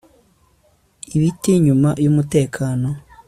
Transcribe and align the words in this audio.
ibiti 1.15 1.51
nyuma 1.65 1.89
yumutekano 2.03 2.89